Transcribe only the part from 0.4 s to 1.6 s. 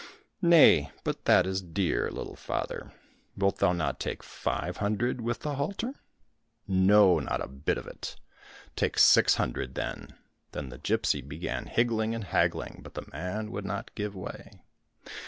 —''Nay! but that